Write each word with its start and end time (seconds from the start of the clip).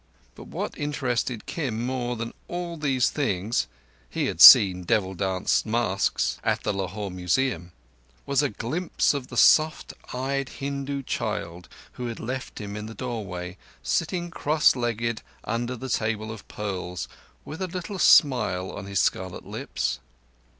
But 0.33 0.47
what 0.47 0.75
interested 0.79 1.45
Kim 1.45 1.85
more 1.85 2.15
than 2.15 2.33
all 2.47 2.75
these 2.75 3.11
things—he 3.11 4.25
had 4.25 4.41
seen 4.41 4.81
devil 4.81 5.13
dance 5.13 5.63
masks 5.63 6.39
at 6.43 6.63
the 6.63 6.73
Lahore 6.73 7.11
Museum—was 7.11 8.41
a 8.41 8.49
glimpse 8.49 9.13
of 9.13 9.27
the 9.27 9.37
soft 9.37 9.93
eyed 10.11 10.49
Hindu 10.49 11.03
child 11.03 11.69
who 11.91 12.07
had 12.07 12.19
left 12.19 12.59
him 12.59 12.75
in 12.75 12.87
the 12.87 12.95
doorway, 12.95 13.57
sitting 13.83 14.31
cross 14.31 14.75
legged 14.75 15.21
under 15.43 15.75
the 15.75 15.87
table 15.87 16.31
of 16.31 16.47
pearls 16.47 17.07
with 17.45 17.61
a 17.61 17.67
little 17.67 17.99
smile 17.99 18.71
on 18.71 18.87
his 18.87 18.99
scarlet 18.99 19.45
lips. 19.45 19.99